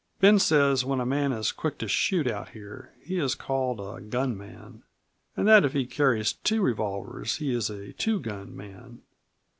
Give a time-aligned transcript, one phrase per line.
[0.19, 4.01] "Ben says when a man is quick to shoot out here he is called a
[4.01, 4.81] gun man,
[5.37, 9.03] and that if he carries two revolvers he is a two gun man.